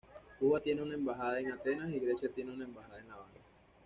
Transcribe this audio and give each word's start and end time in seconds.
Cuba 0.39 0.59
tiene 0.59 0.81
una 0.81 0.95
embajada 0.95 1.39
en 1.39 1.51
Atenas 1.51 1.91
y 1.91 1.99
Grecia 1.99 2.33
tiene 2.33 2.51
una 2.51 2.63
embajada 2.65 2.99
en 3.01 3.07
La 3.07 3.13
Habana. 3.13 3.33